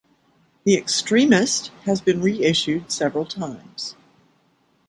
[0.63, 3.95] "The Extremist" has been reissued several times.